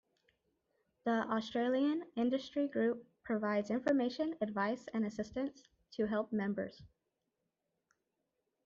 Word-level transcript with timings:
The 1.05 1.31
Australian 1.31 2.03
Industry 2.15 2.67
Group 2.67 3.05
provides 3.23 3.69
information, 3.69 4.35
advice 4.41 4.83
and 4.95 5.05
assistance 5.05 5.63
to 5.91 6.07
help 6.07 6.31
members. 6.33 6.81